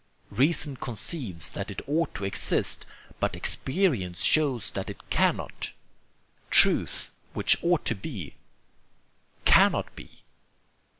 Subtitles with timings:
[0.31, 2.87] Reason conceives that it ought to exist,
[3.19, 5.73] but experience shows that it can not....
[6.49, 8.33] Truth, which ought to be,
[9.45, 10.23] cannot be.